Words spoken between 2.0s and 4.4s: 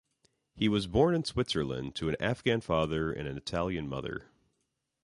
an Afghan father and an Italian mother.